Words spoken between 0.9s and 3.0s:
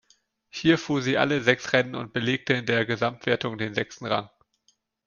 sie alle sechs Rennen und belegte in der